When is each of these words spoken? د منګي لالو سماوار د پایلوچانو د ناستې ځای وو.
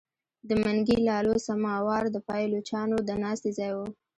د 0.47 0.49
منګي 0.63 0.97
لالو 1.09 1.33
سماوار 1.47 2.03
د 2.11 2.17
پایلوچانو 2.27 2.97
د 3.07 3.09
ناستې 3.23 3.49
ځای 3.57 3.71
وو. 3.75 3.87